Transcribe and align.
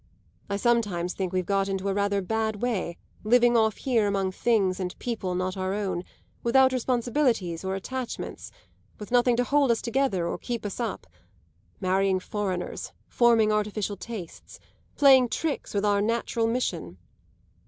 I 0.49 0.57
sometimes 0.57 1.13
think 1.13 1.31
we've 1.31 1.45
got 1.45 1.69
into 1.69 1.87
a 1.87 1.93
rather 1.93 2.23
bad 2.23 2.63
way, 2.63 2.97
living 3.23 3.55
off 3.55 3.77
here 3.77 4.07
among 4.07 4.31
things 4.31 4.79
and 4.79 4.97
people 4.97 5.35
not 5.35 5.55
our 5.55 5.75
own, 5.75 6.03
without 6.41 6.73
responsibilities 6.73 7.63
or 7.63 7.75
attachments, 7.75 8.49
with 8.97 9.11
nothing 9.11 9.35
to 9.37 9.43
hold 9.43 9.69
us 9.69 9.79
together 9.79 10.27
or 10.27 10.39
keep 10.39 10.65
us 10.65 10.79
up; 10.79 11.05
marrying 11.79 12.19
foreigners, 12.19 12.93
forming 13.07 13.51
artificial 13.51 13.95
tastes, 13.95 14.59
playing 14.95 15.29
tricks 15.29 15.71
with 15.71 15.85
our 15.85 16.01
natural 16.01 16.47
mission. 16.47 16.97